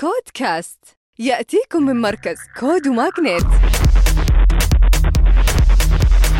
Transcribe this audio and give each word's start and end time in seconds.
CODE 0.00 0.22
Cast 0.34 0.78
يأتيكم 1.18 1.82
من 1.82 2.00
مركز 2.00 2.38
CODE 2.60 2.88
و 2.88 2.95
MAGNiTT 2.95 3.46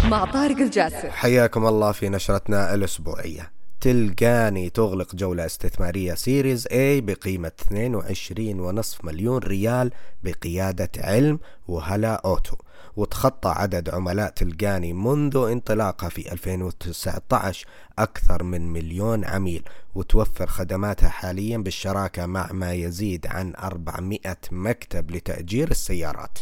مع 0.04 0.24
طارق 0.24 0.56
الجاسر 0.56 1.10
حياكم 1.10 1.66
الله 1.66 1.92
في 1.92 2.08
نشرتنا 2.08 2.74
الأسبوعية. 2.74 3.59
تلقاني 3.80 4.70
تغلق 4.70 5.14
جولة 5.14 5.46
استثمارية 5.46 6.14
Series 6.14 6.66
A 6.66 6.72
بقيمة 6.74 7.52
22.5 7.72 9.04
مليون 9.04 9.38
ريال 9.38 9.90
بقيادة 10.24 10.90
علم 10.96 11.38
وهلا 11.68 12.14
أوتو. 12.14 12.56
وتخطى 12.96 13.48
عدد 13.48 13.88
عملاء 13.88 14.30
تلقاني 14.30 14.92
منذ 14.92 15.36
انطلاقها 15.36 16.08
في 16.08 16.32
2019 16.32 17.66
أكثر 17.98 18.42
من 18.42 18.72
مليون 18.72 19.24
عميل 19.24 19.62
وتوفر 19.94 20.46
خدماتها 20.46 21.08
حاليا 21.08 21.58
بالشراكة 21.58 22.26
مع 22.26 22.52
ما 22.52 22.72
يزيد 22.72 23.26
عن 23.26 23.52
400 23.54 24.20
مكتب 24.52 25.10
لتأجير 25.10 25.70
السيارات. 25.70 26.38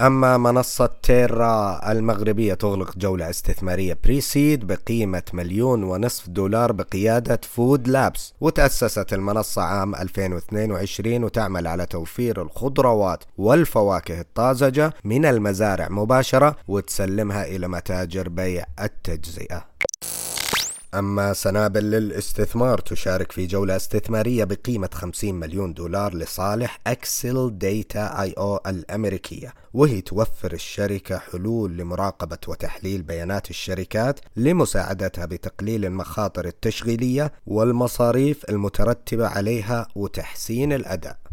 أما 0.00 0.38
منصة 0.38 0.90
تيرا 1.02 1.92
المغربية 1.92 2.54
تغلق 2.54 2.98
جولة 2.98 3.30
استثمارية 3.30 3.98
بريسيد 4.04 4.66
بقيمة 4.66 5.22
مليون 5.32 5.82
ونصف 5.82 6.28
دولار 6.28 6.72
بقيادة 6.72 7.40
فود 7.42 7.88
لابس 7.88 8.34
وتأسست 8.40 9.12
المنصة 9.12 9.62
عام 9.62 9.94
2022 9.94 11.24
وتعمل 11.24 11.66
على 11.66 11.86
توفير 11.86 12.42
الخضروات 12.42 13.24
والفواكه 13.38 14.20
الطازجة 14.20 14.94
من 15.04 15.26
المزارع 15.26 15.88
مباشرة 15.88 16.56
وتسلمها 16.68 17.44
إلى 17.44 17.68
متاجر 17.68 18.28
بيع 18.28 18.64
التجزئة. 18.82 19.64
أما 20.98 21.32
سنابل 21.32 21.90
للاستثمار 21.90 22.78
تشارك 22.78 23.32
في 23.32 23.46
جولة 23.46 23.76
استثمارية 23.76 24.44
بقيمة 24.44 24.88
50 24.92 25.34
مليون 25.34 25.74
دولار 25.74 26.14
لصالح 26.14 26.78
Acceldata.io 26.86 28.60
الأمريكية. 28.66 29.54
وهي 29.74 30.00
توفر 30.00 30.52
الشركة 30.52 31.18
حلول 31.18 31.76
لمراقبة 31.76 32.38
وتحليل 32.48 33.02
بيانات 33.02 33.50
الشركات 33.50 34.20
لمساعدتها 34.36 35.26
بتقليل 35.26 35.84
المخاطر 35.84 36.44
التشغيلية 36.44 37.32
والمصاريف 37.46 38.44
المترتبة 38.50 39.26
عليها 39.26 39.88
وتحسين 39.94 40.72
الأداء. 40.72 41.25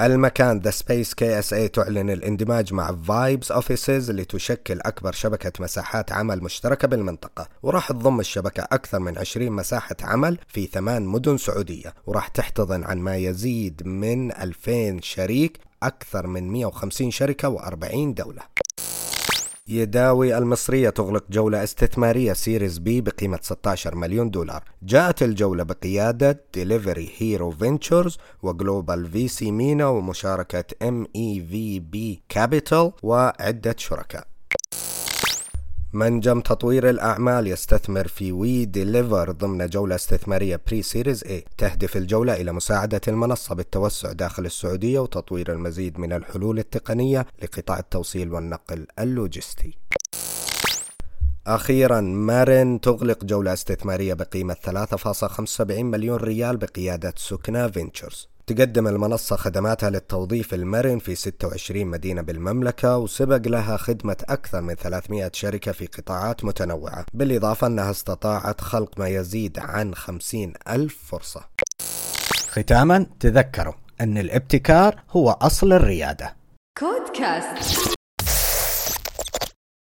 المكان 0.00 0.58
The 0.58 0.70
Space 0.70 1.14
KSA 1.14 1.68
تعلن 1.68 2.10
الاندماج 2.10 2.72
مع 2.72 2.96
Vibes 3.08 3.52
Offices 3.52 4.10
اللي 4.10 4.24
تشكل 4.24 4.80
أكبر 4.80 5.12
شبكة 5.12 5.52
مساحات 5.60 6.12
عمل 6.12 6.44
مشتركة 6.44 6.88
بالمنطقة. 6.88 7.48
وراح 7.62 7.88
تضم 7.88 8.20
الشبكة 8.20 8.62
أكثر 8.62 8.98
من 8.98 9.18
20 9.18 9.52
مساحة 9.52 9.96
عمل 10.02 10.38
في 10.48 10.66
ثمان 10.66 11.06
مدن 11.06 11.36
سعودية. 11.36 11.94
وراح 12.06 12.28
تحتضن 12.28 12.84
عن 12.84 12.98
ما 12.98 13.16
يزيد 13.16 13.82
من 13.86 14.32
2000 14.32 15.00
شريك 15.02 15.58
أكثر 15.82 16.26
من 16.26 16.52
150 16.52 17.10
شركة 17.10 17.56
و40 17.56 18.14
دولة. 18.14 18.42
يداوي 19.68 20.38
المصرية 20.38 20.90
تغلق 20.90 21.24
جولة 21.30 21.62
استثمارية 21.62 22.32
Series 22.32 22.78
B 22.78 23.00
بقيمة 23.00 23.38
16 23.42 23.94
مليون 23.94 24.30
دولار. 24.30 24.64
جاءت 24.82 25.22
الجولة 25.22 25.62
بقيادة 25.62 26.44
Delivery 26.54 27.10
Hero 27.18 27.50
Ventures 27.50 28.18
و 28.42 29.10
Global 29.10 29.28
VC 29.28 29.50
MENA 29.50 29.86
ومشاركة 29.86 30.64
MEVP 30.88 32.22
Capital 32.28 32.92
وعدة 33.02 33.74
شركاء. 33.78 34.31
منجم 35.94 36.40
تطوير 36.40 36.90
الأعمال 36.90 37.46
يستثمر 37.46 38.08
في 38.08 38.32
We 38.32 38.64
Deliver 38.64 39.30
ضمن 39.30 39.66
جولة 39.66 39.94
استثمارية 39.94 40.60
Pre-Series 40.66 41.24
A 41.24 41.44
تهدف 41.58 41.96
الجولة 41.96 42.34
إلى 42.34 42.52
مساعدة 42.52 43.00
المنصة 43.08 43.54
بالتوسع 43.54 44.12
داخل 44.12 44.46
السعودية 44.46 44.98
وتطوير 44.98 45.52
المزيد 45.52 45.98
من 45.98 46.12
الحلول 46.12 46.58
التقنية 46.58 47.26
لقطاع 47.42 47.78
التوصيل 47.78 48.32
والنقل 48.32 48.86
اللوجستي. 48.98 49.78
أخيرا 51.46 52.00
مارن 52.00 52.80
تغلق 52.80 53.24
جولة 53.24 53.52
استثمارية 53.52 54.14
بقيمة 54.14 54.54
3.75 54.54 55.60
مليون 55.70 56.16
ريال 56.16 56.56
بقيادة 56.56 57.14
سكنا 57.16 57.68
فينتشرز. 57.68 58.28
تقدم 58.46 58.88
المنصة 58.88 59.36
خدماتها 59.36 59.90
للتوظيف 59.90 60.54
المرن 60.54 60.98
في 60.98 61.14
26 61.14 61.86
مدينة 61.86 62.22
بالمملكة 62.22 62.98
وسبق 62.98 63.48
لها 63.48 63.76
خدمة 63.76 64.16
أكثر 64.28 64.60
من 64.60 64.74
300 64.74 65.30
شركة 65.34 65.72
في 65.72 65.86
قطاعات 65.86 66.44
متنوعة. 66.44 67.06
بالإضافة 67.14 67.66
أنها 67.66 67.90
استطاعت 67.90 68.60
خلق 68.60 68.98
ما 68.98 69.08
يزيد 69.08 69.58
عن 69.58 69.94
50 69.94 70.52
ألف 70.68 70.98
فرصة. 71.10 71.44
ختاما 72.48 73.06
تذكروا 73.20 73.74
أن 74.00 74.18
الابتكار 74.18 75.02
هو 75.10 75.30
أصل 75.30 75.72
الريادة. 75.72 76.36
كود 76.78 77.16
كاست 77.18 77.94